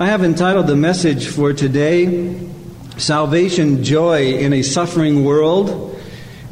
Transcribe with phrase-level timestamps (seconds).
[0.00, 2.40] I have entitled the message for today,
[2.96, 5.96] Salvation Joy in a Suffering World.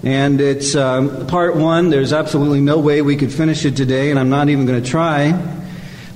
[0.04, 1.90] And it's um, part one.
[1.90, 4.88] There's absolutely no way we could finish it today, and I'm not even going to
[4.88, 5.32] try.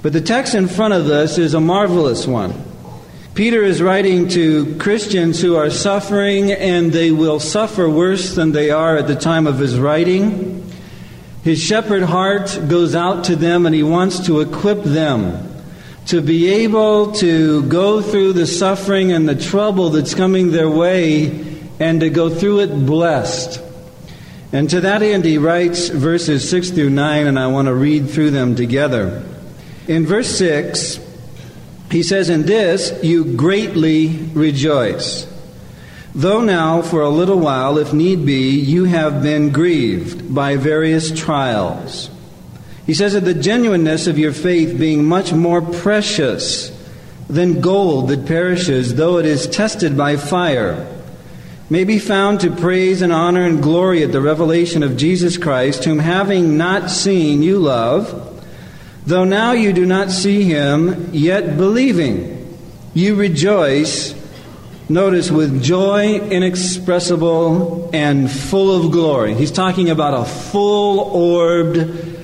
[0.02, 2.54] But the text in front of us is a marvelous one.
[3.34, 8.70] Peter is writing to Christians who are suffering, and they will suffer worse than they
[8.70, 10.72] are at the time of his writing.
[11.42, 15.55] His shepherd heart goes out to them, and he wants to equip them
[16.06, 21.26] to be able to go through the suffering and the trouble that's coming their way
[21.80, 23.60] and to go through it blessed.
[24.52, 28.08] And to that end, he writes verses 6 through 9, and I want to read
[28.08, 29.24] through them together.
[29.88, 31.00] In verse 6,
[31.90, 35.26] he says, In this you greatly rejoice.
[36.14, 41.10] Though now, for a little while, if need be, you have been grieved by various
[41.10, 42.10] trials
[42.86, 46.70] he says that the genuineness of your faith being much more precious
[47.28, 50.86] than gold that perishes, though it is tested by fire,
[51.68, 55.84] may be found to praise and honor and glory at the revelation of Jesus Christ,
[55.84, 58.44] whom having not seen you love,
[59.04, 62.56] though now you do not see him, yet believing,
[62.94, 64.14] you rejoice,
[64.88, 69.34] notice, with joy inexpressible and full of glory.
[69.34, 72.15] He's talking about a full orbed,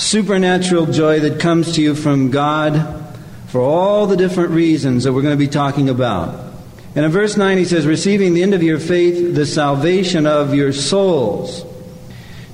[0.00, 3.04] supernatural joy that comes to you from God
[3.48, 6.52] for all the different reasons that we're going to be talking about.
[6.94, 10.54] And in verse 9, he says, receiving the end of your faith, the salvation of
[10.54, 11.64] your souls.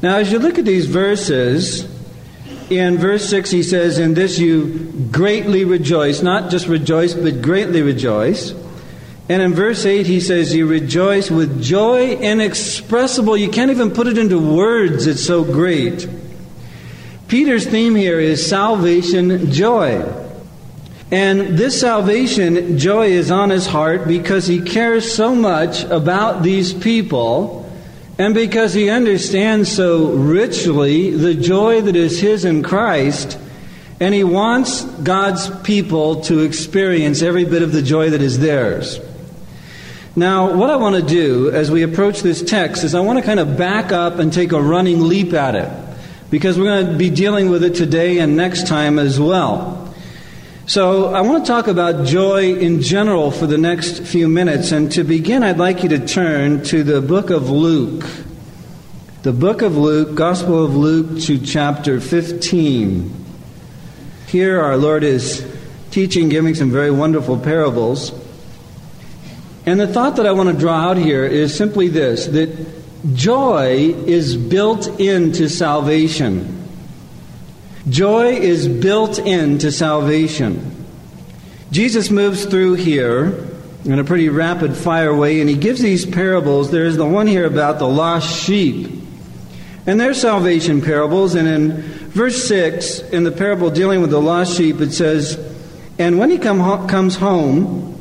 [0.02, 1.84] Now, as you look at these verses,
[2.68, 6.22] in verse 6, he says, In this you greatly rejoice.
[6.22, 8.52] Not just rejoice, but greatly rejoice.
[9.28, 13.36] And in verse 8, he says, You rejoice with joy inexpressible.
[13.36, 16.08] You can't even put it into words, it's so great.
[17.28, 20.00] Peter's theme here is salvation joy.
[21.10, 26.72] And this salvation joy is on his heart because he cares so much about these
[26.72, 27.62] people
[28.18, 33.38] and because he understands so richly the joy that is his in Christ.
[33.98, 39.00] And he wants God's people to experience every bit of the joy that is theirs.
[40.14, 43.24] Now, what I want to do as we approach this text is I want to
[43.24, 45.85] kind of back up and take a running leap at it
[46.30, 49.94] because we're going to be dealing with it today and next time as well.
[50.66, 54.72] So, I want to talk about joy in general for the next few minutes.
[54.72, 58.04] And to begin, I'd like you to turn to the book of Luke.
[59.22, 63.24] The book of Luke, Gospel of Luke, to chapter 15.
[64.26, 65.46] Here, our Lord is
[65.92, 68.12] teaching, giving some very wonderful parables.
[69.66, 72.50] And the thought that I want to draw out here is simply this that
[73.14, 76.52] Joy is built into salvation.
[77.88, 80.84] Joy is built into salvation.
[81.70, 83.46] Jesus moves through here
[83.84, 86.70] in a pretty rapid fire way, and he gives these parables.
[86.70, 88.90] There's the one here about the lost sheep.
[89.86, 91.36] And they're salvation parables.
[91.36, 95.38] And in verse 6, in the parable dealing with the lost sheep, it says,
[95.98, 97.92] And when he come, comes home,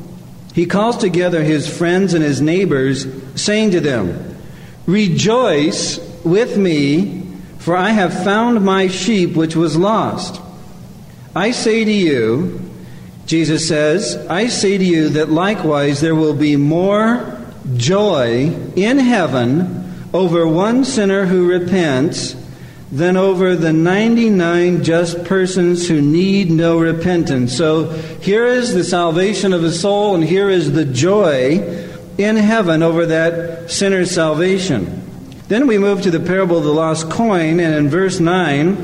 [0.52, 3.06] he calls together his friends and his neighbors,
[3.40, 4.35] saying to them,
[4.86, 7.26] Rejoice with me,
[7.58, 10.40] for I have found my sheep which was lost.
[11.34, 12.60] I say to you,
[13.26, 17.36] Jesus says, I say to you that likewise there will be more
[17.76, 22.36] joy in heaven over one sinner who repents
[22.92, 27.56] than over the 99 just persons who need no repentance.
[27.56, 27.88] So
[28.20, 31.85] here is the salvation of a soul, and here is the joy
[32.18, 35.02] in heaven over that sinner's salvation.
[35.48, 38.74] Then we move to the parable of the lost coin, and in verse 9,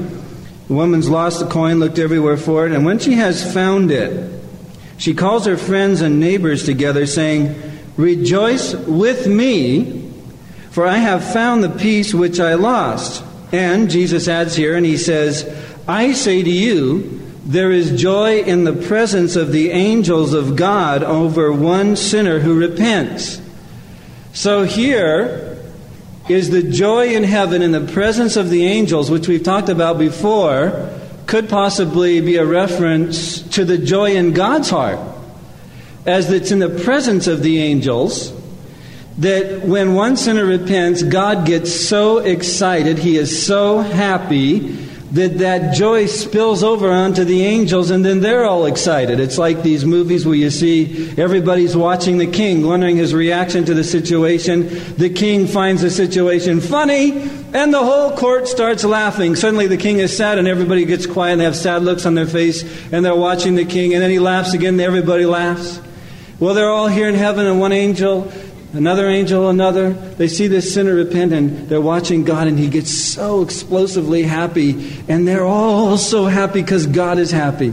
[0.68, 4.40] the woman's lost the coin, looked everywhere for it, and when she has found it,
[4.96, 7.60] she calls her friends and neighbors together, saying,
[7.96, 10.10] Rejoice with me,
[10.70, 13.24] for I have found the piece which I lost.
[13.50, 15.44] And Jesus adds here, and he says,
[15.88, 21.02] I say to you, there is joy in the presence of the angels of God
[21.02, 23.40] over one sinner who repents.
[24.32, 25.58] So here
[26.28, 29.98] is the joy in heaven in the presence of the angels, which we've talked about
[29.98, 30.88] before,
[31.26, 35.00] could possibly be a reference to the joy in God's heart.
[36.06, 38.32] As it's in the presence of the angels
[39.18, 45.74] that when one sinner repents, God gets so excited, he is so happy that that
[45.74, 49.20] joy spills over onto the angels and then they're all excited.
[49.20, 53.74] It's like these movies where you see everybody's watching the king, wondering his reaction to
[53.74, 54.68] the situation.
[54.96, 57.20] The king finds the situation funny
[57.52, 59.36] and the whole court starts laughing.
[59.36, 62.14] Suddenly the king is sad and everybody gets quiet and they have sad looks on
[62.14, 65.78] their face and they're watching the king and then he laughs again and everybody laughs.
[66.40, 68.32] Well, they're all here in heaven and one angel
[68.72, 69.92] another angel, another.
[69.92, 75.02] They see this sinner repent and they're watching God and he gets so explosively happy.
[75.08, 77.70] And they're all so happy because God is happy.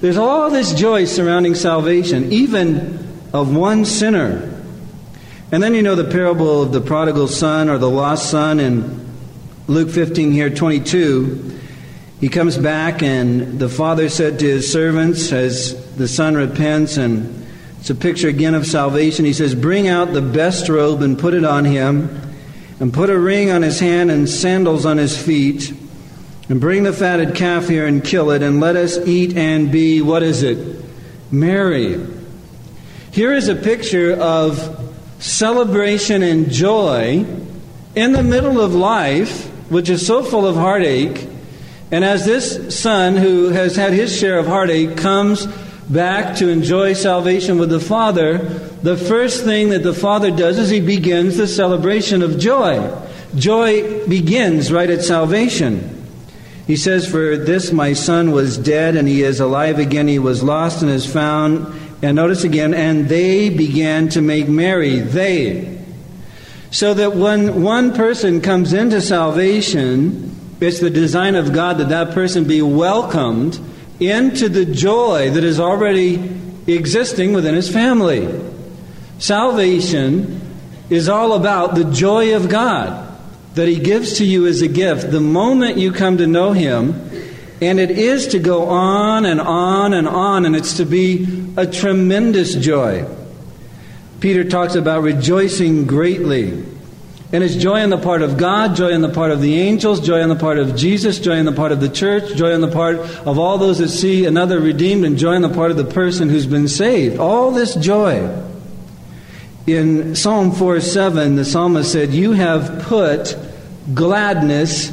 [0.00, 4.46] There's all this joy surrounding salvation, even of one sinner.
[5.52, 9.08] And then you know the parable of the prodigal son or the lost son in
[9.66, 11.58] Luke 15 here, 22.
[12.20, 17.39] He comes back and the father said to his servants as the son repents and
[17.80, 19.24] it's a picture again of salvation.
[19.24, 22.10] He says, Bring out the best robe and put it on him,
[22.78, 25.72] and put a ring on his hand and sandals on his feet,
[26.50, 30.02] and bring the fatted calf here and kill it, and let us eat and be,
[30.02, 30.84] what is it?
[31.30, 32.06] Merry.
[33.12, 37.24] Here is a picture of celebration and joy
[37.94, 41.26] in the middle of life, which is so full of heartache.
[41.90, 45.46] And as this son who has had his share of heartache comes
[45.90, 48.38] back to enjoy salvation with the Father,
[48.82, 52.96] the first thing that the Father does is he begins the celebration of joy.
[53.34, 55.96] Joy begins right at salvation.
[56.66, 60.06] He says, For this my son was dead and he is alive again.
[60.06, 61.66] He was lost and is found.
[62.02, 65.00] And notice again, and they began to make merry.
[65.00, 65.78] They.
[66.70, 72.14] So that when one person comes into salvation, it's the design of God that that
[72.14, 73.58] person be welcomed
[74.00, 76.14] into the joy that is already
[76.66, 78.28] existing within his family.
[79.18, 80.40] Salvation
[80.88, 83.06] is all about the joy of God
[83.54, 87.08] that he gives to you as a gift the moment you come to know him.
[87.62, 91.66] And it is to go on and on and on, and it's to be a
[91.66, 93.04] tremendous joy.
[94.20, 96.64] Peter talks about rejoicing greatly.
[97.32, 100.00] And it's joy on the part of God, joy on the part of the angels,
[100.00, 102.60] joy on the part of Jesus, joy on the part of the church, joy on
[102.60, 105.76] the part of all those that see another redeemed, and joy on the part of
[105.76, 107.20] the person who's been saved.
[107.20, 108.28] All this joy.
[109.68, 113.36] In Psalm 4 7, the psalmist said, You have put
[113.94, 114.90] gladness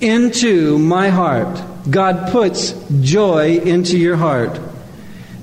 [0.00, 1.62] into my heart.
[1.90, 2.72] God puts
[3.02, 4.58] joy into your heart.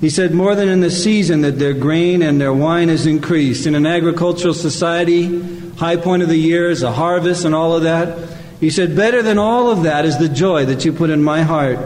[0.00, 3.66] He said, More than in the season that their grain and their wine is increased.
[3.66, 7.82] In an agricultural society, high point of the year is a harvest and all of
[7.82, 8.38] that.
[8.60, 11.42] He said, Better than all of that is the joy that you put in my
[11.42, 11.78] heart.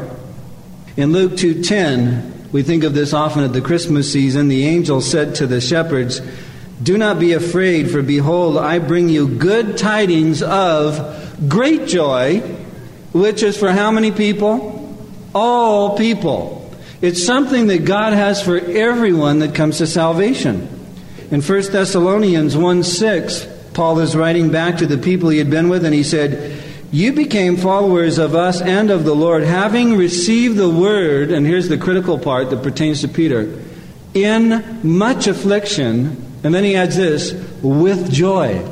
[0.96, 4.48] In Luke 2:10, we think of this often at the Christmas season.
[4.48, 6.20] The angel said to the shepherds,
[6.82, 12.40] Do not be afraid, for behold, I bring you good tidings of great joy,
[13.12, 14.96] which is for how many people?
[15.34, 16.70] All people.
[17.02, 20.68] It's something that God has for everyone that comes to salvation.
[21.30, 25.68] In 1 Thessalonians 1 6, Paul is writing back to the people he had been
[25.68, 30.56] with, and he said, You became followers of us and of the Lord, having received
[30.56, 33.62] the word, and here's the critical part that pertains to Peter,
[34.14, 38.66] in much affliction, and then he adds this, with joy.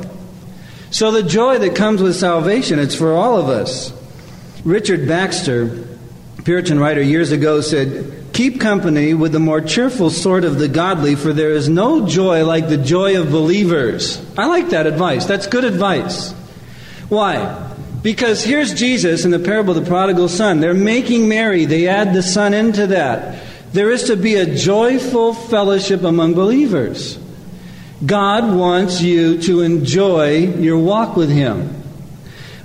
[0.89, 3.93] So the joy that comes with salvation, it's for all of us.
[4.63, 5.87] Richard Baxter,
[6.45, 11.15] Puritan writer, years ago said, Keep company with the more cheerful sort of the godly,
[11.15, 14.23] for there is no joy like the joy of believers.
[14.37, 15.25] I like that advice.
[15.25, 16.33] That's good advice.
[17.09, 17.73] Why?
[18.03, 20.59] Because here's Jesus in the parable of the prodigal son.
[20.59, 23.43] They're making merry, they add the son into that.
[23.73, 27.17] There is to be a joyful fellowship among believers.
[28.05, 31.74] God wants you to enjoy your walk with Him.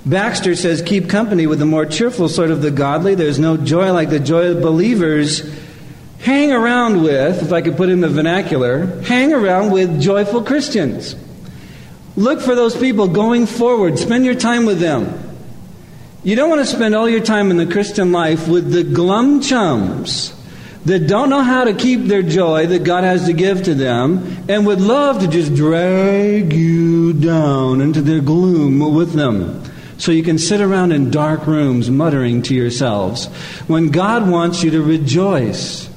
[0.05, 3.15] Baxter says, Keep company with the more cheerful sort of the godly.
[3.15, 5.47] There's no joy like the joy of believers
[6.19, 11.15] hang around with, if I could put in the vernacular, hang around with joyful Christians.
[12.15, 13.99] Look for those people going forward.
[13.99, 15.29] Spend your time with them.
[16.23, 19.41] You don't want to spend all your time in the Christian life with the glum
[19.41, 20.33] chums
[20.85, 24.45] that don't know how to keep their joy that God has to give to them
[24.49, 29.63] and would love to just drag you down into their gloom with them
[30.01, 33.27] so you can sit around in dark rooms muttering to yourselves
[33.67, 35.87] when God wants you to rejoice.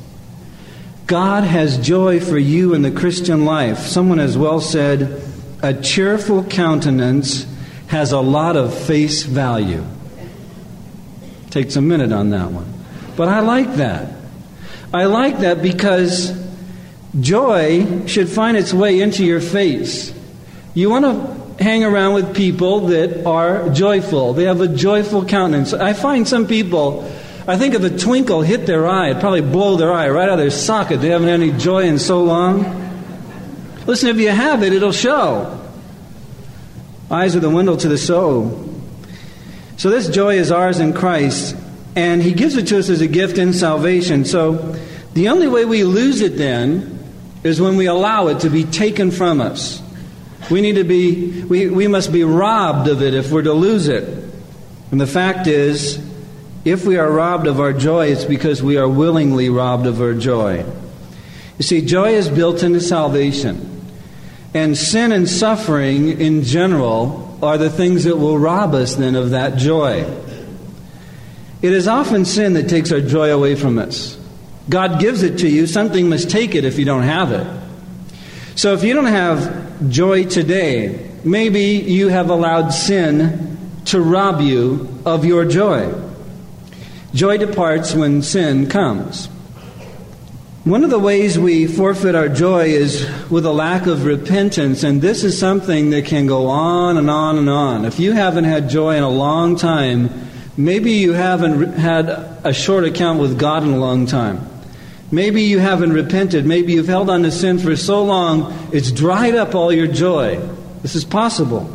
[1.07, 3.79] God has joy for you in the Christian life.
[3.79, 5.23] Someone has well said,
[5.63, 7.47] a cheerful countenance
[7.87, 9.83] has a lot of face value.
[11.49, 12.71] Takes a minute on that one.
[13.17, 14.13] But I like that.
[14.93, 16.31] I like that because
[17.19, 20.13] joy should find its way into your face.
[20.75, 24.33] You want to hang around with people that are joyful.
[24.33, 25.73] They have a joyful countenance.
[25.73, 27.11] I find some people,
[27.47, 30.35] I think if a twinkle hit their eye, it'd probably blow their eye right out
[30.35, 31.01] of their socket.
[31.01, 32.83] They haven't had any joy in so long.
[33.87, 35.61] Listen, if you have it, it'll show.
[37.11, 38.71] Eyes are the window to the soul.
[39.77, 41.55] So this joy is ours in Christ,
[41.95, 44.25] and He gives it to us as a gift in salvation.
[44.25, 44.77] So
[45.13, 46.99] the only way we lose it then
[47.45, 49.84] is when we allow it to be taken from us.
[50.51, 53.89] We need to be, we, we must be robbed of it if we're to lose
[53.89, 54.05] it.
[54.91, 55.99] And the fact is,
[56.65, 60.15] if we are robbed of our joy, it's because we are willingly robbed of our
[60.15, 60.65] joy.
[61.59, 63.71] You see, joy is built into salvation.
[64.55, 69.31] And sin and suffering in general are the things that will rob us then of
[69.31, 70.05] that joy.
[71.61, 74.19] It is often sin that takes our joy away from us.
[74.69, 77.47] God gives it to you, something must take it if you don't have it.
[78.55, 84.89] So if you don't have joy today, maybe you have allowed sin to rob you
[85.05, 85.93] of your joy.
[87.13, 89.29] Joy departs when sin comes.
[90.65, 95.03] One of the ways we forfeit our joy is with a lack of repentance, and
[95.03, 97.85] this is something that can go on and on and on.
[97.85, 100.09] If you haven't had joy in a long time,
[100.57, 102.09] maybe you haven't had
[102.45, 104.41] a short account with God in a long time.
[105.15, 106.45] Maybe you haven't repented.
[106.45, 110.41] Maybe you've held on to sin for so long, it's dried up all your joy.
[110.83, 111.71] This is possible.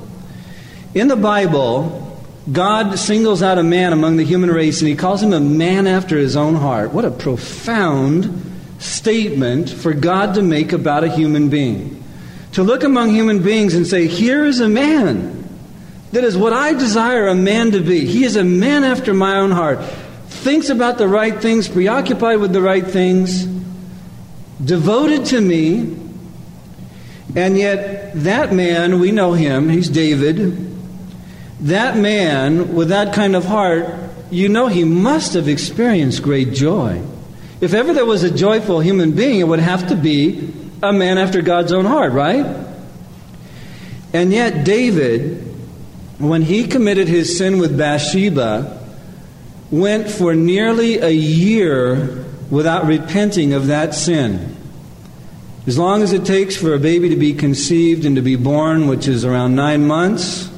[0.94, 5.24] In the Bible, God singles out a man among the human race and he calls
[5.24, 6.94] him a man after his own heart.
[6.94, 8.46] What a profound
[8.80, 12.04] statement for God to make about a human being.
[12.54, 15.48] To look among human beings and say, Here is a man
[16.12, 18.06] that is what I desire a man to be.
[18.06, 19.80] He is a man after my own heart
[20.40, 23.46] thinks about the right things, preoccupied with the right things,
[24.64, 25.98] devoted to me.
[27.36, 30.68] And yet, that man, we know him, he's David.
[31.62, 33.94] That man with that kind of heart,
[34.32, 37.04] you know he must have experienced great joy.
[37.60, 41.18] If ever there was a joyful human being, it would have to be a man
[41.18, 42.46] after God's own heart, right?
[44.14, 45.44] And yet, David,
[46.18, 48.79] when he committed his sin with Bathsheba,
[49.72, 54.56] went for nearly a year without repenting of that sin.
[55.68, 58.88] As long as it takes for a baby to be conceived and to be born,
[58.88, 60.50] which is around nine months,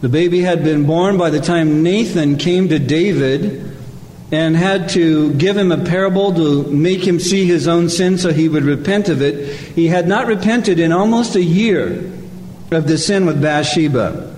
[0.00, 3.76] the baby had been born by the time Nathan came to David
[4.30, 8.32] and had to give him a parable to make him see his own sin so
[8.32, 9.56] he would repent of it.
[9.74, 12.12] He had not repented in almost a year
[12.70, 14.36] of the sin with Bathsheba.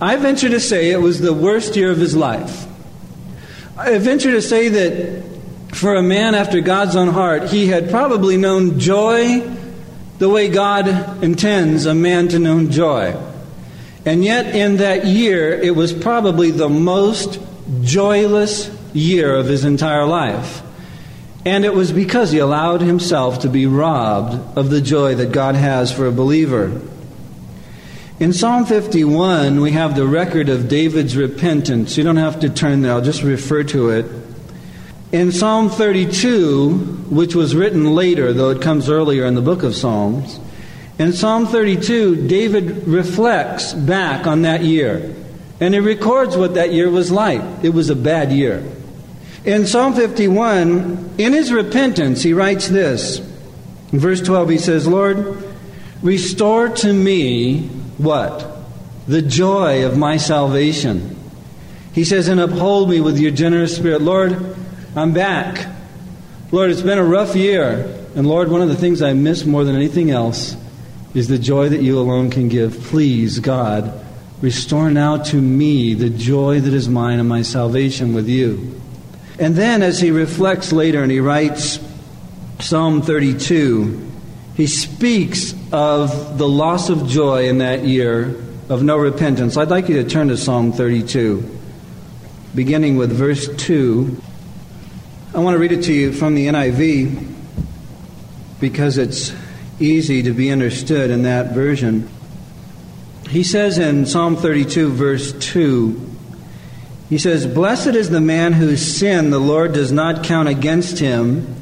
[0.00, 2.66] I venture to say it was the worst year of his life.
[3.76, 8.36] I venture to say that for a man after God's own heart, he had probably
[8.36, 9.40] known joy
[10.18, 13.16] the way God intends a man to know joy.
[14.04, 17.40] And yet, in that year, it was probably the most
[17.80, 20.62] joyless year of his entire life.
[21.46, 25.54] And it was because he allowed himself to be robbed of the joy that God
[25.54, 26.80] has for a believer.
[28.22, 31.98] In Psalm 51, we have the record of David's repentance.
[31.98, 34.06] You don't have to turn there, I'll just refer to it.
[35.10, 36.72] In Psalm 32,
[37.10, 40.38] which was written later, though it comes earlier in the book of Psalms,
[41.00, 45.16] in Psalm 32, David reflects back on that year.
[45.58, 47.42] And he records what that year was like.
[47.64, 48.64] It was a bad year.
[49.44, 53.18] In Psalm 51, in his repentance, he writes this.
[53.90, 55.42] In verse 12, he says, Lord,
[56.02, 58.46] restore to me what?
[59.06, 61.16] The joy of my salvation.
[61.92, 64.00] He says, and uphold me with your generous spirit.
[64.00, 64.56] Lord,
[64.96, 65.68] I'm back.
[66.50, 67.98] Lord, it's been a rough year.
[68.14, 70.56] And Lord, one of the things I miss more than anything else
[71.14, 72.80] is the joy that you alone can give.
[72.84, 74.04] Please, God,
[74.40, 78.80] restore now to me the joy that is mine and my salvation with you.
[79.38, 81.78] And then, as he reflects later and he writes
[82.60, 84.11] Psalm 32,
[84.62, 89.56] he speaks of the loss of joy in that year of no repentance.
[89.56, 91.58] I'd like you to turn to Psalm 32,
[92.54, 94.22] beginning with verse 2.
[95.34, 97.34] I want to read it to you from the NIV
[98.60, 99.34] because it's
[99.80, 102.08] easy to be understood in that version.
[103.30, 106.08] He says in Psalm 32, verse 2,
[107.08, 111.61] he says, Blessed is the man whose sin the Lord does not count against him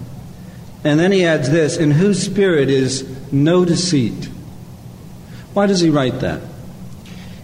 [0.85, 4.29] and then he adds this, in whose spirit is no deceit.
[5.53, 6.41] Why does he write that?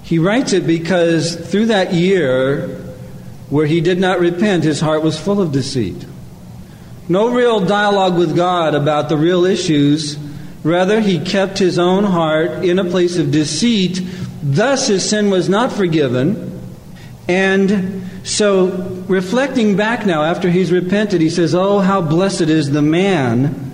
[0.02, 2.68] He writes it because through that year
[3.50, 6.06] where he did not repent, his heart was full of deceit.
[7.08, 10.16] No real dialogue with God about the real issues
[10.66, 14.00] Rather, he kept his own heart in a place of deceit.
[14.42, 16.55] Thus, his sin was not forgiven.
[17.28, 18.66] And so,
[19.08, 23.72] reflecting back now after he's repented, he says, Oh, how blessed is the man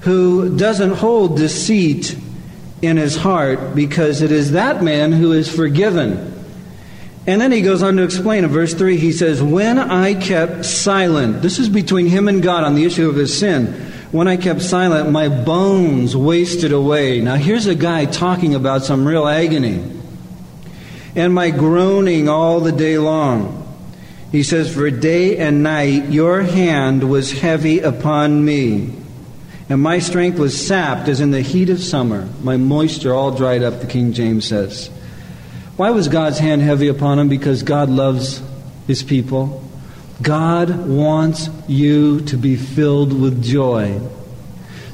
[0.00, 2.16] who doesn't hold deceit
[2.82, 6.26] in his heart, because it is that man who is forgiven.
[7.26, 10.64] And then he goes on to explain in verse 3, he says, When I kept
[10.64, 13.66] silent, this is between him and God on the issue of his sin.
[14.10, 17.20] When I kept silent, my bones wasted away.
[17.20, 19.99] Now, here's a guy talking about some real agony.
[21.14, 23.56] And my groaning all the day long.
[24.32, 28.94] He says, For day and night your hand was heavy upon me.
[29.68, 32.28] And my strength was sapped as in the heat of summer.
[32.42, 34.88] My moisture all dried up, the King James says.
[35.76, 37.28] Why was God's hand heavy upon him?
[37.28, 38.42] Because God loves
[38.86, 39.64] his people.
[40.20, 44.00] God wants you to be filled with joy.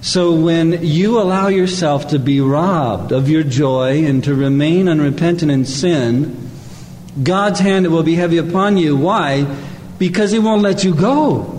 [0.03, 5.51] So when you allow yourself to be robbed of your joy and to remain unrepentant
[5.51, 6.51] in sin,
[7.23, 8.97] God's hand will be heavy upon you.
[8.97, 9.45] Why?
[9.99, 11.53] Because He won't let you go.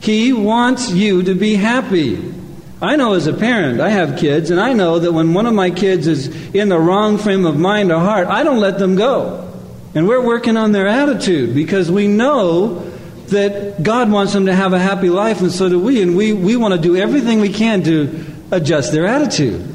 [0.00, 2.32] He wants you to be happy.
[2.80, 5.54] I know as a parent, I have kids, and I know that when one of
[5.54, 8.96] my kids is in the wrong frame of mind or heart, I don't let them
[8.96, 9.48] go.
[9.94, 12.91] And we're working on their attitude because we know
[13.28, 16.02] that God wants them to have a happy life, and so do we.
[16.02, 19.68] And we, we want to do everything we can to adjust their attitude.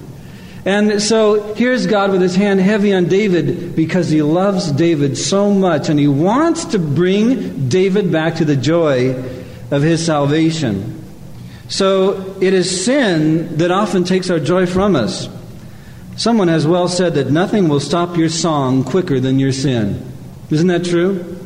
[0.66, 5.54] And so here's God with his hand heavy on David because he loves David so
[5.54, 9.16] much, and he wants to bring David back to the joy
[9.72, 10.94] of his salvation.
[11.70, 15.30] So it is sin that often takes our joy from us.
[16.18, 20.04] Someone has well said that nothing will stop your song quicker than your sin.
[20.50, 21.38] Isn't that true?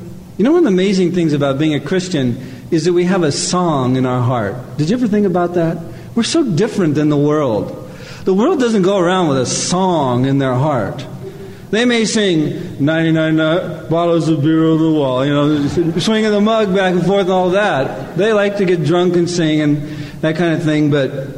[0.41, 3.21] You know, one of the amazing things about being a Christian is that we have
[3.21, 4.55] a song in our heart.
[4.75, 5.77] Did you ever think about that?
[6.15, 7.91] We're so different than the world.
[8.25, 11.05] The world doesn't go around with a song in their heart.
[11.69, 13.38] They may sing 99
[13.88, 15.67] bottles of beer over the wall, you know,
[16.00, 18.17] swinging the mug back and forth and all that.
[18.17, 19.77] They like to get drunk and sing and
[20.21, 21.38] that kind of thing, but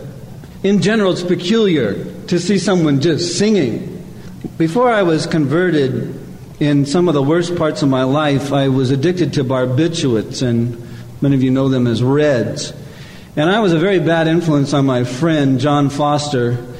[0.63, 4.01] in general, it's peculiar to see someone just singing.
[4.57, 6.21] Before I was converted,
[6.63, 10.87] in some of the worst parts of my life, I was addicted to barbiturates, and
[11.21, 12.73] many of you know them as Reds.
[13.35, 16.73] And I was a very bad influence on my friend, John Foster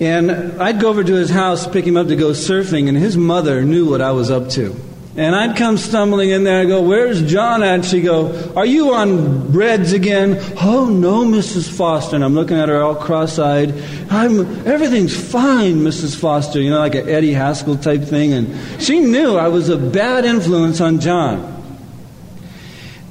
[0.00, 3.18] and I'd go over to his house, pick him up to go surfing, and his
[3.18, 4.74] mother knew what I was up to.
[5.20, 6.62] And I'd come stumbling in there.
[6.62, 11.68] I go, "Where's John at?" she'd go, "Are you on Reds again?" "Oh no, Mrs.
[11.68, 13.74] Foster." And I'm looking at her all cross-eyed.
[14.08, 16.16] "I'm everything's fine, Mrs.
[16.16, 18.32] Foster." You know, like an Eddie Haskell type thing.
[18.32, 21.54] And she knew I was a bad influence on John.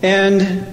[0.02, 0.66] And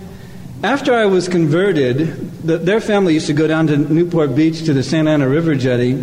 [0.64, 4.72] after I was converted, the, their family used to go down to Newport Beach to
[4.72, 6.02] the Santa Ana River jetty,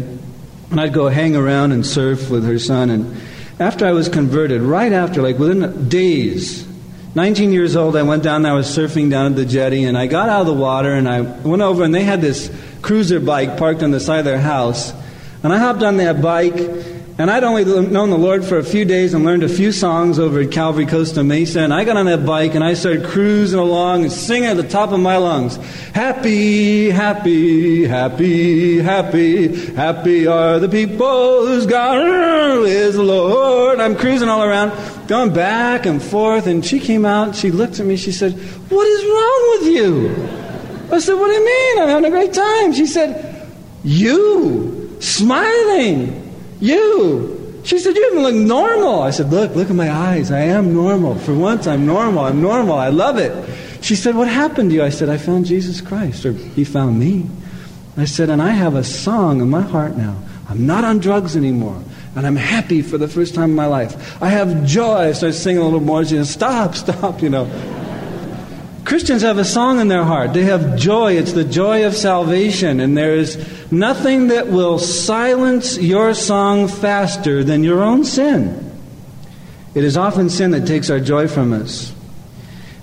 [0.70, 2.92] and I'd go hang around and surf with her son.
[2.92, 3.18] And
[3.60, 6.68] after I was converted, right after, like within days,
[7.16, 10.08] 19 years old, I went down I was surfing down at the jetty, and I
[10.08, 13.58] got out of the water, and I went over, and they had this cruiser bike
[13.58, 14.94] parked on the side of their house.
[15.44, 16.56] And I hopped on that bike,
[17.16, 20.18] and I'd only known the Lord for a few days and learned a few songs
[20.18, 21.60] over at Calvary Costa Mesa.
[21.60, 24.68] And I got on that bike and I started cruising along and singing at the
[24.68, 25.58] top of my lungs.
[25.94, 33.80] Happy, happy, happy, happy, happy are the people whose God is the Lord.
[33.80, 34.72] I'm cruising all around,
[35.08, 36.48] going back and forth.
[36.48, 40.96] And she came out, she looked at me, she said, What is wrong with you?
[40.96, 41.80] I said, What do you mean?
[41.84, 42.74] I'm having a great time.
[42.74, 43.48] She said,
[43.84, 46.23] You, smiling.
[46.64, 47.62] You.
[47.66, 49.02] She said, You even look normal.
[49.02, 50.32] I said, Look, look at my eyes.
[50.32, 51.16] I am normal.
[51.16, 52.24] For once, I'm normal.
[52.24, 52.76] I'm normal.
[52.78, 53.34] I love it.
[53.84, 54.84] She said, What happened to you?
[54.84, 57.30] I said, I found Jesus Christ, or He found me.
[57.98, 60.18] I said, And I have a song in my heart now.
[60.48, 61.84] I'm not on drugs anymore.
[62.16, 64.22] And I'm happy for the first time in my life.
[64.22, 65.12] I have joy.
[65.12, 66.06] So I singing a little more.
[66.06, 67.46] She said, Stop, stop, you know.
[68.86, 70.34] Christians have a song in their heart.
[70.34, 71.14] They have joy.
[71.14, 72.80] It's the joy of salvation.
[72.80, 73.38] And there is
[73.72, 78.72] nothing that will silence your song faster than your own sin.
[79.74, 81.94] It is often sin that takes our joy from us.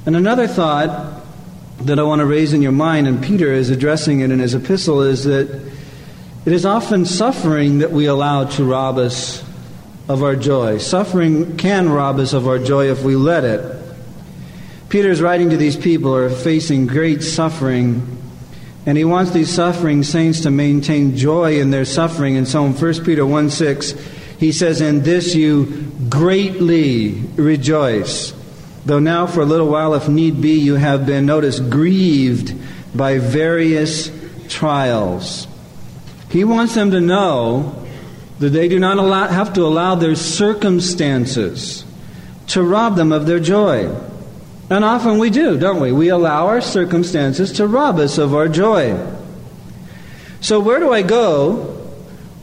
[0.06, 1.22] And another thought
[1.82, 4.54] that I want to raise in your mind, and Peter is addressing it in his
[4.54, 5.48] epistle, is that
[6.46, 9.44] it is often suffering that we allow to rob us
[10.08, 10.78] of our joy.
[10.78, 13.79] Suffering can rob us of our joy if we let it.
[14.90, 18.18] Peter is writing to these people who are facing great suffering,
[18.86, 22.36] and he wants these suffering saints to maintain joy in their suffering.
[22.36, 23.92] And so in 1 Peter 1 6,
[24.40, 28.34] he says, In this you greatly rejoice.
[28.84, 32.52] Though now, for a little while, if need be, you have been, noticed, grieved
[32.92, 34.10] by various
[34.48, 35.46] trials.
[36.30, 37.86] He wants them to know
[38.40, 41.84] that they do not allow, have to allow their circumstances
[42.48, 43.94] to rob them of their joy.
[44.70, 45.90] And often we do, don't we?
[45.90, 48.96] We allow our circumstances to rob us of our joy.
[50.40, 51.54] So, where do I go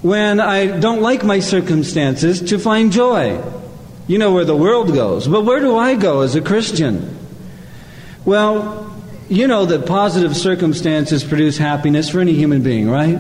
[0.02, 3.42] when I don't like my circumstances to find joy?
[4.08, 5.26] You know where the world goes.
[5.26, 7.18] But where do I go as a Christian?
[8.26, 8.94] Well,
[9.30, 13.20] you know that positive circumstances produce happiness for any human being, right?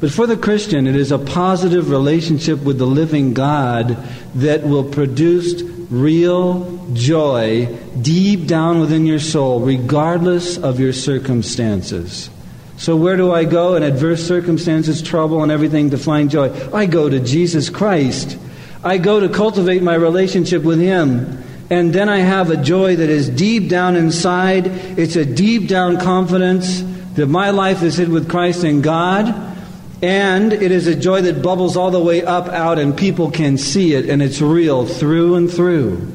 [0.00, 3.96] But for the Christian, it is a positive relationship with the living God
[4.34, 7.66] that will produce real joy
[8.00, 12.30] deep down within your soul, regardless of your circumstances.
[12.78, 16.52] So, where do I go in adverse circumstances, trouble, and everything to find joy?
[16.74, 18.38] I go to Jesus Christ.
[18.84, 21.42] I go to cultivate my relationship with Him.
[21.70, 24.66] And then I have a joy that is deep down inside.
[24.98, 26.82] It's a deep down confidence
[27.14, 29.55] that my life is hid with Christ and God.
[30.02, 33.56] And it is a joy that bubbles all the way up out, and people can
[33.56, 36.12] see it, and it's real through and through.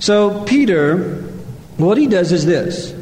[0.00, 1.22] So, Peter,
[1.76, 2.94] what he does is this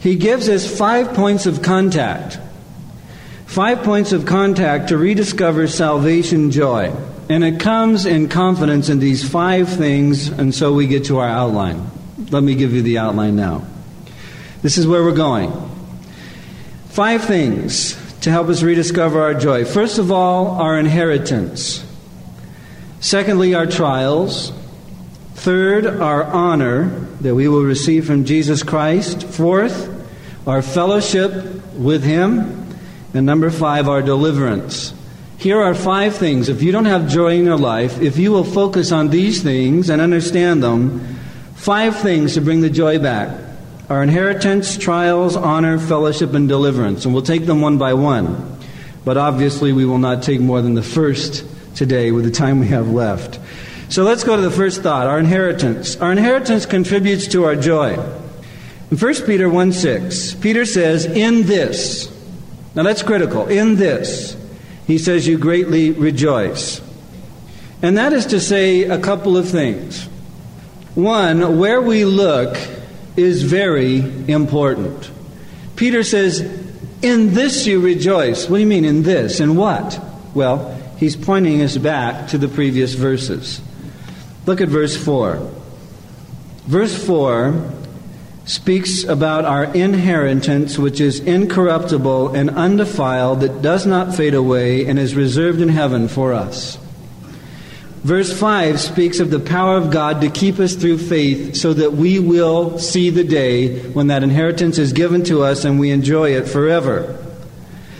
[0.00, 2.38] he gives us five points of contact.
[3.46, 6.92] Five points of contact to rediscover salvation joy.
[7.28, 11.28] And it comes in confidence in these five things, and so we get to our
[11.28, 11.90] outline.
[12.30, 13.64] Let me give you the outline now.
[14.60, 15.52] This is where we're going.
[16.88, 19.66] Five things to help us rediscover our joy.
[19.66, 21.84] First of all, our inheritance.
[22.98, 24.50] Secondly, our trials.
[25.34, 26.88] Third, our honor
[27.20, 29.24] that we will receive from Jesus Christ.
[29.24, 29.90] Fourth,
[30.48, 31.32] our fellowship
[31.74, 32.66] with Him.
[33.12, 34.94] And number five, our deliverance.
[35.36, 36.48] Here are five things.
[36.48, 39.90] If you don't have joy in your life, if you will focus on these things
[39.90, 41.18] and understand them,
[41.56, 43.43] five things to bring the joy back
[43.88, 47.04] our inheritance, trials, honor, fellowship, and deliverance.
[47.04, 48.58] And we'll take them one by one.
[49.04, 51.44] But obviously, we will not take more than the first
[51.76, 53.38] today with the time we have left.
[53.90, 55.96] So let's go to the first thought our inheritance.
[55.96, 57.94] Our inheritance contributes to our joy.
[58.90, 62.10] In 1 Peter 1 6, Peter says, In this.
[62.74, 63.46] Now that's critical.
[63.46, 64.36] In this
[64.86, 66.80] he says, You greatly rejoice.
[67.82, 70.04] And that is to say a couple of things.
[70.94, 72.56] One, where we look
[73.16, 73.98] is very
[74.30, 75.10] important.
[75.76, 76.40] Peter says,
[77.02, 78.48] In this you rejoice.
[78.48, 79.40] What do you mean, in this?
[79.40, 80.00] In what?
[80.34, 83.60] Well, he's pointing us back to the previous verses.
[84.46, 85.50] Look at verse 4.
[86.66, 87.72] Verse 4
[88.46, 94.98] speaks about our inheritance, which is incorruptible and undefiled, that does not fade away, and
[94.98, 96.78] is reserved in heaven for us.
[98.04, 101.94] Verse 5 speaks of the power of God to keep us through faith so that
[101.94, 106.32] we will see the day when that inheritance is given to us and we enjoy
[106.32, 107.18] it forever.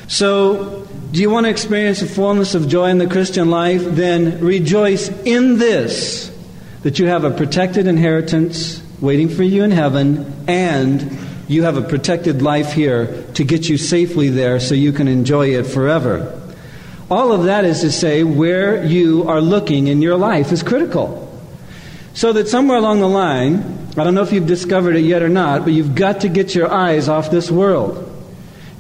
[0.07, 3.83] So, do you want to experience the fullness of joy in the Christian life?
[3.83, 6.31] Then rejoice in this
[6.83, 11.17] that you have a protected inheritance waiting for you in heaven, and
[11.49, 15.55] you have a protected life here to get you safely there so you can enjoy
[15.59, 16.44] it forever.
[17.11, 21.21] All of that is to say, where you are looking in your life is critical.
[22.15, 25.29] So that somewhere along the line, I don't know if you've discovered it yet or
[25.29, 28.11] not, but you've got to get your eyes off this world.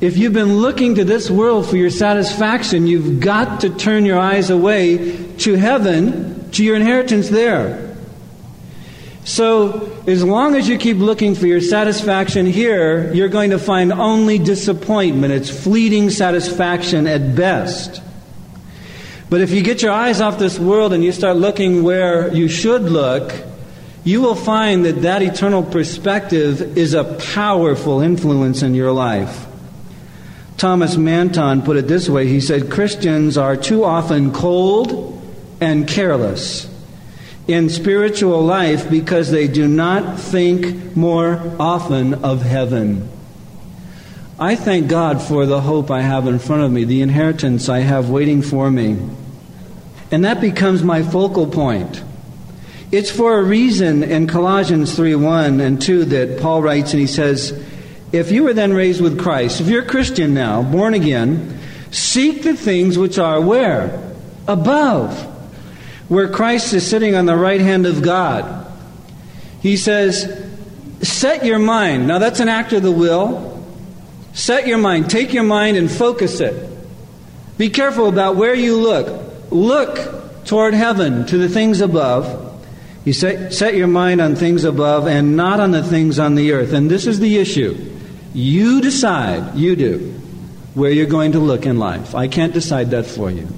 [0.01, 4.19] If you've been looking to this world for your satisfaction, you've got to turn your
[4.19, 7.97] eyes away to heaven, to your inheritance there.
[9.25, 13.93] So, as long as you keep looking for your satisfaction here, you're going to find
[13.93, 15.33] only disappointment.
[15.33, 18.03] It's fleeting satisfaction at best.
[19.35, 22.47] But if you get your eyes off this world and you start looking where you
[22.47, 23.35] should look,
[24.05, 27.03] you will find that that eternal perspective is a
[27.35, 29.47] powerful influence in your life.
[30.57, 35.21] Thomas Manton put it this way he said, Christians are too often cold
[35.61, 36.73] and careless
[37.49, 43.09] in spiritual life because they do not think more often of heaven.
[44.39, 47.81] I thank God for the hope I have in front of me, the inheritance I
[47.81, 48.97] have waiting for me.
[50.15, 52.01] And that becomes my focal point.
[52.93, 57.09] It's for a reason in Colossians 3 1 and 2 that Paul writes, and he
[57.09, 57.51] says,
[58.13, 61.59] If you were then raised with Christ, if you're a Christian now, born again,
[61.91, 64.15] seek the things which are where?
[64.47, 65.21] Above
[66.09, 68.73] where Christ is sitting on the right hand of God.
[69.63, 70.49] He says,
[71.03, 72.07] Set your mind.
[72.07, 73.67] Now, that's an act of the will.
[74.33, 75.11] Set your mind.
[75.11, 76.71] Take your mind and focus it.
[77.59, 79.24] Be careful about where you look.
[79.51, 82.41] Look toward heaven, to the things above.
[83.05, 86.53] You set, set your mind on things above and not on the things on the
[86.53, 86.73] earth.
[86.73, 87.91] And this is the issue.
[88.33, 90.15] You decide, you do.
[90.75, 92.15] where you're going to look in life.
[92.15, 93.49] I can't decide that for you.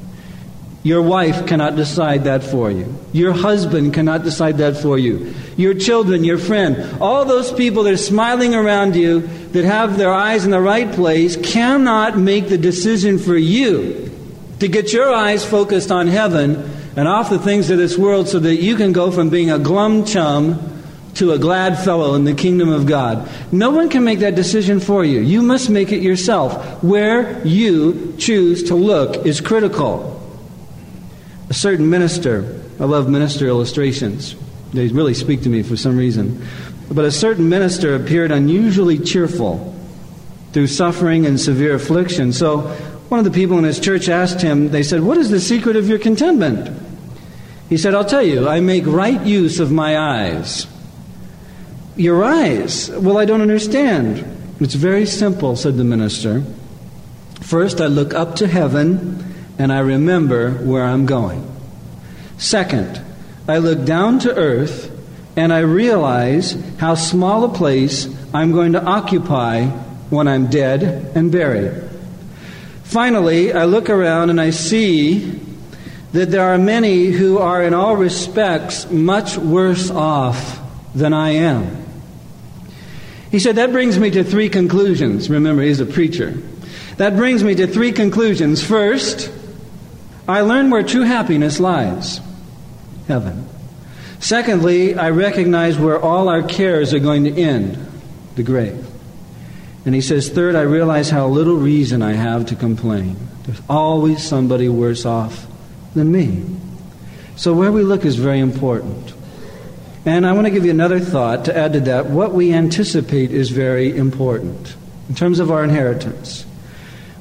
[0.83, 2.95] Your wife cannot decide that for you.
[3.13, 5.35] Your husband cannot decide that for you.
[5.57, 10.13] Your children, your friend, all those people that are smiling around you that have their
[10.13, 14.06] eyes in the right place cannot make the decision for you
[14.61, 18.39] to get your eyes focused on heaven and off the things of this world so
[18.39, 20.73] that you can go from being a glum chum
[21.15, 23.29] to a glad fellow in the kingdom of God.
[23.51, 25.21] No one can make that decision for you.
[25.21, 26.83] You must make it yourself.
[26.83, 30.13] Where you choose to look is critical.
[31.49, 34.37] A certain minister, I love minister illustrations,
[34.73, 36.47] they really speak to me for some reason.
[36.91, 39.75] But a certain minister appeared unusually cheerful
[40.53, 42.33] through suffering and severe affliction.
[42.33, 42.77] So
[43.09, 45.77] one of the people in his church asked him, they said, What is the secret
[45.77, 46.71] of your contentment?
[47.69, 50.67] He said, I'll tell you, I make right use of my eyes.
[51.97, 52.91] Your eyes?
[52.91, 54.25] Well, I don't understand.
[54.61, 56.43] It's very simple, said the minister.
[57.41, 61.51] First, I look up to heaven and I remember where I'm going.
[62.39, 63.01] Second,
[63.49, 64.93] I look down to earth
[65.37, 69.67] and I realize how small a place I'm going to occupy
[70.11, 70.83] when I'm dead
[71.17, 71.83] and buried.
[72.87, 75.41] Finally, I look around and I see
[76.13, 80.61] that there are many who are, in all respects, much worse off
[80.95, 81.85] than I am.
[83.31, 85.29] He said, That brings me to three conclusions.
[85.29, 86.35] Remember, he's a preacher.
[86.97, 88.65] That brings me to three conclusions.
[88.65, 89.33] First,
[90.29, 92.21] I learn where true happiness lies
[93.09, 93.49] heaven.
[94.21, 97.77] Secondly, I recognize where all our cares are going to end
[98.37, 98.86] the grave.
[99.87, 103.17] And he says, Third, I realize how little reason I have to complain.
[103.45, 105.47] There's always somebody worse off
[105.95, 106.45] than me.
[107.37, 109.15] So, where we look is very important.
[110.05, 112.07] And I want to give you another thought to add to that.
[112.07, 114.75] What we anticipate is very important
[115.09, 116.43] in terms of our inheritance.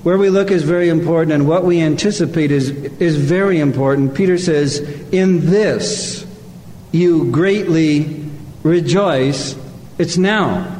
[0.01, 4.15] Where we look is very important, and what we anticipate is, is very important.
[4.15, 4.79] Peter says,
[5.11, 6.25] In this
[6.91, 8.23] you greatly
[8.63, 9.55] rejoice.
[9.97, 10.74] It's now.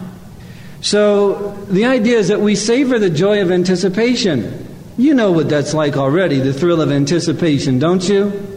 [0.86, 4.68] So the idea is that we savor the joy of anticipation.
[5.00, 8.56] You know what that's like already, the thrill of anticipation, don't you?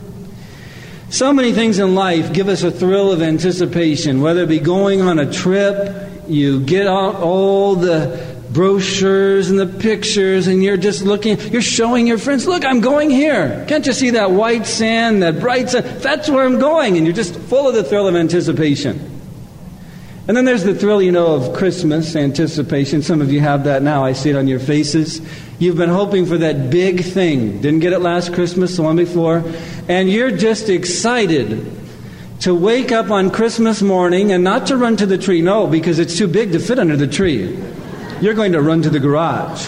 [1.09, 5.01] So many things in life give us a thrill of anticipation, whether it be going
[5.01, 11.05] on a trip, you get out all the brochures and the pictures, and you're just
[11.05, 13.65] looking, you're showing your friends, look, I'm going here.
[13.69, 15.87] Can't you see that white sand, that bright sand?
[16.03, 16.99] That's where I'm going.
[16.99, 19.08] And you're just full of the thrill of anticipation.
[20.29, 23.01] And then there's the thrill, you know, of Christmas anticipation.
[23.01, 24.05] Some of you have that now.
[24.05, 25.23] I see it on your faces.
[25.59, 27.63] You've been hoping for that big thing.
[27.63, 29.43] Didn't get it last Christmas, the one before.
[29.89, 31.73] And you're just excited
[32.41, 35.41] to wake up on Christmas morning and not to run to the tree.
[35.41, 37.59] No, because it's too big to fit under the tree.
[38.21, 39.67] You're going to run to the garage.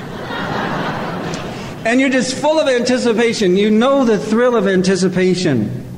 [1.86, 3.56] And you're just full of anticipation.
[3.56, 5.89] You know the thrill of anticipation.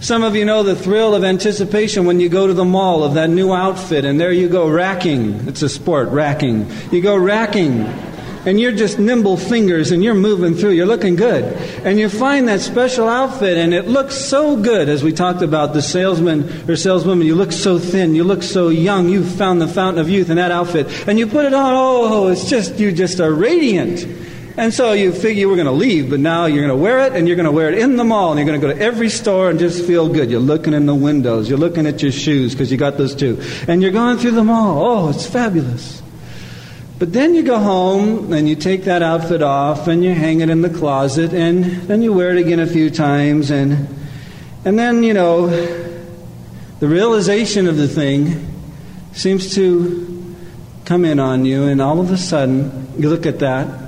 [0.00, 3.14] Some of you know the thrill of anticipation when you go to the mall of
[3.14, 5.48] that new outfit, and there you go racking.
[5.48, 6.70] It's a sport, racking.
[6.92, 7.80] You go racking,
[8.44, 10.72] and you're just nimble fingers, and you're moving through.
[10.72, 11.44] You're looking good.
[11.84, 15.72] And you find that special outfit, and it looks so good, as we talked about
[15.72, 17.26] the salesman or saleswoman.
[17.26, 19.08] You look so thin, you look so young.
[19.08, 21.72] You found the fountain of youth in that outfit, and you put it on.
[21.74, 24.06] Oh, it's just, you just are radiant.
[24.58, 27.00] And so you figure you were going to leave, but now you're going to wear
[27.00, 28.72] it, and you're going to wear it in the mall, and you're going to go
[28.72, 30.30] to every store and just feel good.
[30.30, 33.38] You're looking in the windows, you're looking at your shoes because you got those too,
[33.68, 34.82] and you're going through the mall.
[34.82, 36.02] Oh, it's fabulous.
[36.98, 40.48] But then you go home and you take that outfit off and you hang it
[40.48, 43.86] in the closet, and then you wear it again a few times, and
[44.64, 45.48] and then you know
[46.78, 48.54] the realization of the thing
[49.12, 50.34] seems to
[50.86, 53.85] come in on you, and all of a sudden you look at that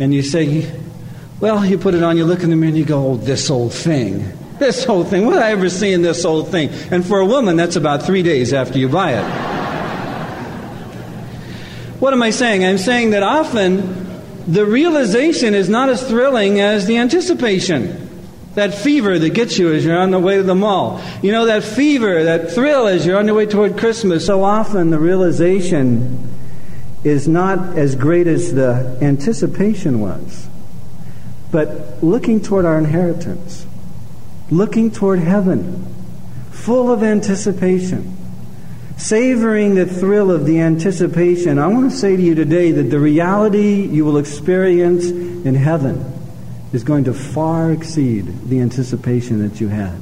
[0.00, 0.66] and you say,
[1.40, 3.50] well, you put it on, you look in the mirror and you go, oh, this
[3.50, 4.32] old thing.
[4.58, 5.26] This old thing.
[5.26, 6.70] What did I ever see in this old thing?
[6.90, 9.24] And for a woman, that's about three days after you buy it.
[12.00, 12.64] what am I saying?
[12.64, 18.08] I'm saying that often the realization is not as thrilling as the anticipation.
[18.54, 21.00] That fever that gets you as you're on the way to the mall.
[21.22, 24.26] You know, that fever, that thrill as you're on your way toward Christmas.
[24.26, 26.29] So often the realization
[27.04, 30.48] is not as great as the anticipation was.
[31.50, 33.66] But looking toward our inheritance,
[34.50, 35.86] looking toward heaven,
[36.50, 38.16] full of anticipation,
[38.96, 43.00] savoring the thrill of the anticipation, I want to say to you today that the
[43.00, 46.04] reality you will experience in heaven
[46.72, 49.98] is going to far exceed the anticipation that you had.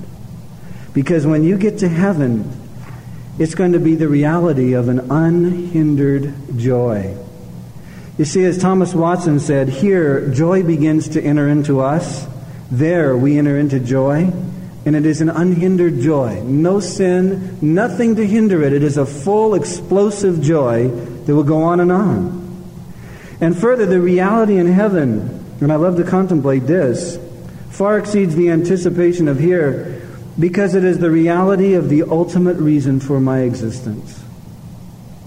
[0.92, 2.57] Because when you get to heaven,
[3.38, 7.16] it's going to be the reality of an unhindered joy.
[8.18, 12.26] You see, as Thomas Watson said, here joy begins to enter into us.
[12.70, 14.32] There we enter into joy.
[14.84, 16.42] And it is an unhindered joy.
[16.42, 18.72] No sin, nothing to hinder it.
[18.72, 22.38] It is a full, explosive joy that will go on and on.
[23.40, 27.18] And further, the reality in heaven, and I love to contemplate this,
[27.70, 29.97] far exceeds the anticipation of here
[30.38, 34.22] because it is the reality of the ultimate reason for my existence.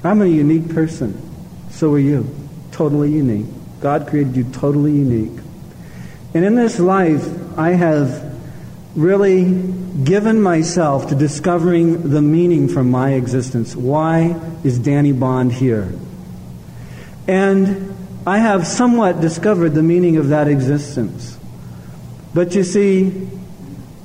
[0.04, 1.20] I'm a unique person.
[1.70, 2.28] So are you.
[2.72, 3.48] Totally unique.
[3.82, 5.44] God created you totally unique.
[6.34, 8.32] And in this life, I have
[8.96, 9.44] really
[10.04, 13.76] given myself to discovering the meaning for my existence.
[13.76, 15.94] Why is Danny Bond here?
[17.28, 17.96] And
[18.26, 21.38] I have somewhat discovered the meaning of that existence.
[22.34, 23.30] But you see,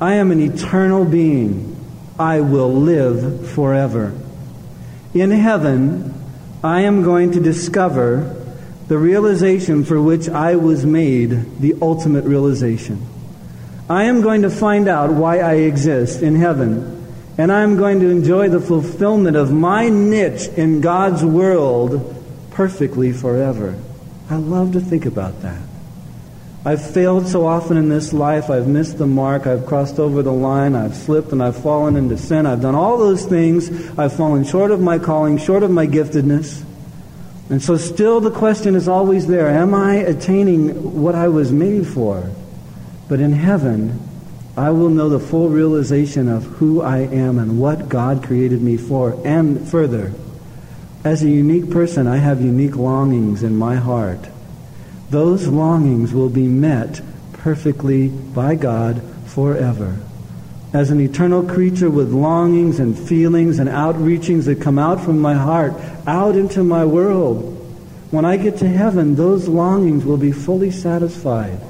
[0.00, 1.72] I am an eternal being.
[2.18, 4.12] I will live forever.
[5.14, 6.12] In heaven,
[6.62, 8.44] I am going to discover
[8.88, 11.30] the realization for which I was made,
[11.60, 13.06] the ultimate realization.
[13.88, 17.06] I am going to find out why I exist in heaven,
[17.38, 22.12] and I am going to enjoy the fulfillment of my niche in God's world
[22.50, 23.78] perfectly forever.
[24.28, 25.60] I love to think about that.
[26.66, 28.50] I've failed so often in this life.
[28.50, 29.46] I've missed the mark.
[29.46, 30.74] I've crossed over the line.
[30.74, 32.44] I've slipped and I've fallen into sin.
[32.44, 33.70] I've done all those things.
[33.96, 36.64] I've fallen short of my calling, short of my giftedness.
[37.50, 41.86] And so, still, the question is always there Am I attaining what I was made
[41.86, 42.32] for?
[43.08, 44.00] But in heaven,
[44.56, 48.76] I will know the full realization of who I am and what God created me
[48.76, 49.16] for.
[49.24, 50.12] And further,
[51.04, 54.30] as a unique person, I have unique longings in my heart
[55.10, 57.00] those longings will be met
[57.32, 59.96] perfectly by God forever.
[60.72, 65.34] As an eternal creature with longings and feelings and outreachings that come out from my
[65.34, 65.74] heart,
[66.06, 67.52] out into my world,
[68.10, 71.60] when I get to heaven, those longings will be fully satisfied.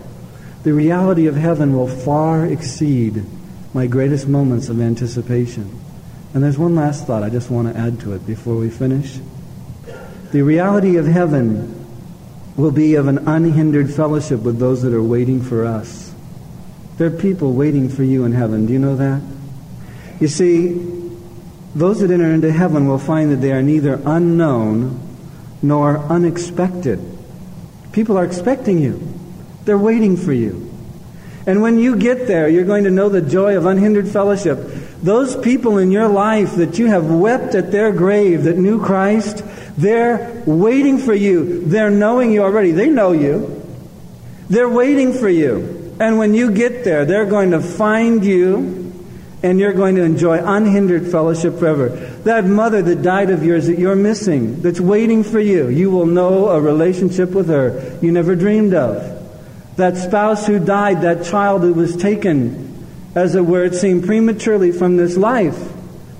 [0.63, 3.25] The reality of heaven will far exceed
[3.73, 5.79] my greatest moments of anticipation.
[6.35, 9.19] And there's one last thought I just want to add to it before we finish.
[10.33, 11.76] The reality of heaven
[12.57, 16.15] will be of an unhindered fellowship with those that are waiting for us.
[16.97, 18.67] There are people waiting for you in heaven.
[18.67, 19.21] Do you know that?
[20.21, 20.97] You see,
[21.75, 24.99] those that enter into heaven will find that they are neither unknown
[25.61, 26.99] nor unexpected.
[27.93, 29.07] People are expecting you.
[29.67, 30.63] They're waiting for you.
[31.47, 34.59] And when you get there, you're going to know the joy of unhindered fellowship.
[35.03, 39.45] Those people in your life that you have wept at their grave that knew Christ,
[39.77, 41.65] they're waiting for you.
[41.67, 42.73] They're knowing you already.
[42.73, 43.63] They know you.
[44.49, 45.95] They're waiting for you.
[46.01, 48.83] And when you get there, they're going to find you
[49.43, 51.89] and you're going to enjoy unhindered fellowship forever.
[51.89, 56.07] That mother that died of yours that you're missing, that's waiting for you, you will
[56.07, 59.13] know a relationship with her you never dreamed of.
[59.77, 64.73] That spouse who died, that child who was taken, as it were, it seemed prematurely
[64.73, 65.76] from this life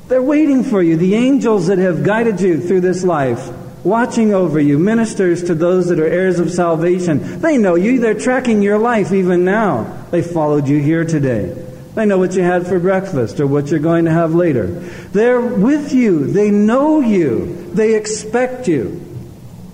[0.09, 0.97] they're waiting for you.
[0.97, 3.51] The angels that have guided you through this life,
[3.85, 7.41] watching over you, ministers to those that are heirs of salvation.
[7.41, 7.99] They know you.
[7.99, 10.07] They're tracking your life even now.
[10.11, 11.63] They followed you here today.
[11.95, 14.67] They know what you had for breakfast or what you're going to have later.
[14.67, 16.27] They're with you.
[16.31, 17.71] They know you.
[17.73, 19.03] They expect you.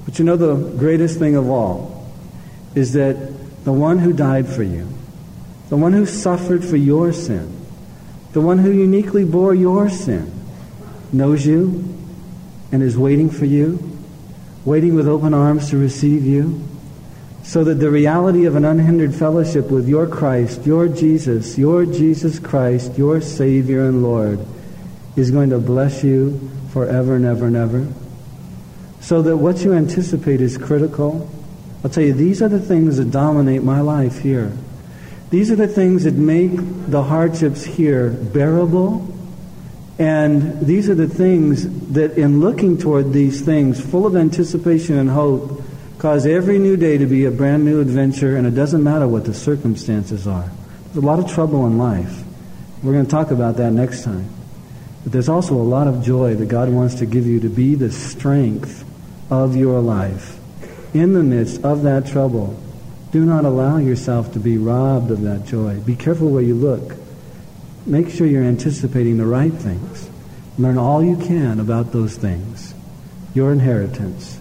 [0.04, 2.06] But you know the greatest thing of all
[2.74, 3.16] is that
[3.64, 4.88] the one who died for you,
[5.68, 7.61] the one who suffered for your sin,
[8.32, 10.32] the one who uniquely bore your sin,
[11.12, 11.84] knows you
[12.70, 13.98] and is waiting for you,
[14.64, 16.66] waiting with open arms to receive you,
[17.42, 22.38] so that the reality of an unhindered fellowship with your Christ, your Jesus, your Jesus
[22.38, 24.40] Christ, your Savior and Lord,
[25.16, 27.88] is going to bless you forever and ever and ever.
[29.00, 31.28] So that what you anticipate is critical.
[31.84, 34.52] I'll tell you, these are the things that dominate my life here.
[35.32, 36.50] These are the things that make
[36.90, 39.08] the hardships here bearable.
[39.98, 45.08] And these are the things that, in looking toward these things, full of anticipation and
[45.08, 45.62] hope,
[45.96, 49.24] cause every new day to be a brand new adventure, and it doesn't matter what
[49.24, 50.50] the circumstances are.
[50.92, 52.24] There's a lot of trouble in life.
[52.82, 54.28] We're going to talk about that next time.
[55.02, 57.74] But there's also a lot of joy that God wants to give you to be
[57.74, 58.84] the strength
[59.30, 60.38] of your life
[60.92, 62.61] in the midst of that trouble.
[63.12, 65.78] Do not allow yourself to be robbed of that joy.
[65.80, 66.96] Be careful where you look.
[67.84, 70.08] Make sure you're anticipating the right things.
[70.58, 72.74] Learn all you can about those things,
[73.34, 74.40] your inheritance,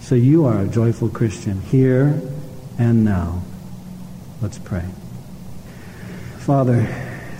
[0.00, 2.20] so you are a joyful Christian here
[2.78, 3.42] and now.
[4.40, 4.84] Let's pray.
[6.38, 6.86] Father,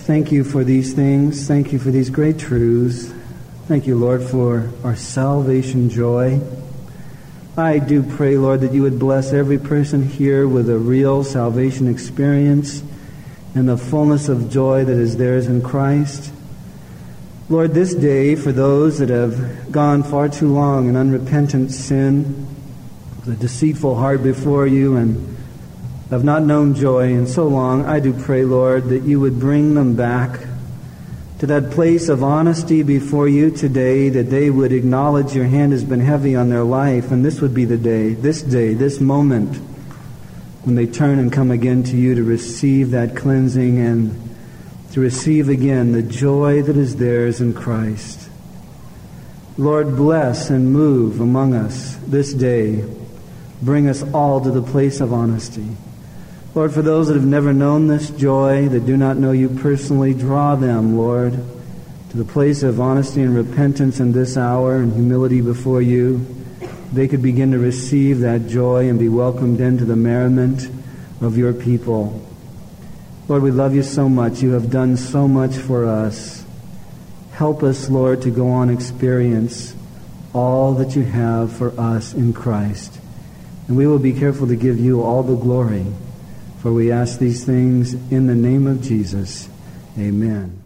[0.01, 1.47] thank you for these things.
[1.47, 3.13] Thank you for these great truths.
[3.67, 6.41] Thank you, Lord, for our salvation joy.
[7.57, 11.87] I do pray, Lord, that you would bless every person here with a real salvation
[11.87, 12.83] experience
[13.55, 16.33] and the fullness of joy that is theirs in Christ.
[17.51, 22.47] Lord, this day, for those that have gone far too long in unrepentant sin,
[23.21, 25.37] with a deceitful heart before you, and
[26.09, 29.75] have not known joy in so long, I do pray, Lord, that you would bring
[29.75, 30.41] them back
[31.43, 35.83] to that place of honesty before you today, that they would acknowledge your hand has
[35.83, 39.57] been heavy on their life, and this would be the day, this day, this moment,
[40.63, 44.37] when they turn and come again to you to receive that cleansing and
[44.93, 48.31] to receive again the joy that is theirs in Christ.
[49.59, 52.85] Lord, bless and move among us this day.
[53.61, 55.67] Bring us all to the place of honesty.
[56.55, 60.13] Lord, for those that have never known this joy, that do not know you personally,
[60.13, 61.33] draw them, Lord,
[62.11, 66.27] to the place of honesty and repentance in this hour and humility before you.
[66.93, 70.69] They could begin to receive that joy and be welcomed into the merriment
[71.23, 72.21] of your people.
[73.29, 74.43] Lord, we love you so much.
[74.43, 76.45] You have done so much for us.
[77.33, 79.75] Help us, Lord, to go on experience
[80.35, 83.01] all that you have for us in Christ.
[83.69, 85.87] And we will be careful to give you all the glory.
[86.63, 89.49] For we ask these things in the name of Jesus.
[89.99, 90.62] Amen.